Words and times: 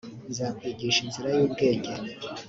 nzakwigisha 0.29 0.99
inzira 1.05 1.27
y 1.35 1.41
ubwenge 1.45 1.91